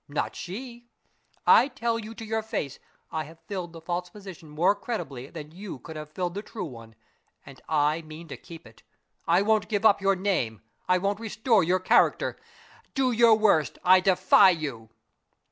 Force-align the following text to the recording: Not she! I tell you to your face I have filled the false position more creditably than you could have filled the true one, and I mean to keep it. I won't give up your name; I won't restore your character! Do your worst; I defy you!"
Not 0.07 0.35
she! 0.35 0.87
I 1.45 1.67
tell 1.67 1.99
you 1.99 2.15
to 2.15 2.25
your 2.25 2.41
face 2.41 2.79
I 3.11 3.25
have 3.25 3.37
filled 3.45 3.71
the 3.71 3.79
false 3.81 4.09
position 4.09 4.49
more 4.49 4.73
creditably 4.73 5.29
than 5.29 5.51
you 5.51 5.77
could 5.77 5.95
have 5.95 6.09
filled 6.09 6.33
the 6.33 6.41
true 6.41 6.65
one, 6.65 6.95
and 7.45 7.61
I 7.69 8.01
mean 8.01 8.27
to 8.29 8.35
keep 8.35 8.65
it. 8.65 8.81
I 9.27 9.43
won't 9.43 9.69
give 9.69 9.85
up 9.85 10.01
your 10.01 10.15
name; 10.15 10.63
I 10.87 10.97
won't 10.97 11.19
restore 11.19 11.63
your 11.63 11.79
character! 11.79 12.35
Do 12.95 13.11
your 13.11 13.35
worst; 13.37 13.77
I 13.83 13.99
defy 13.99 14.49
you!" 14.49 14.89